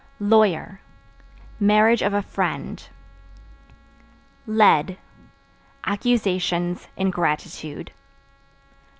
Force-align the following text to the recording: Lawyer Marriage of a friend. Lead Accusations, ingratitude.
Lawyer 0.19 0.81
Marriage 1.59 2.01
of 2.01 2.11
a 2.11 2.23
friend. 2.23 2.89
Lead 4.47 4.97
Accusations, 5.85 6.87
ingratitude. 6.97 7.91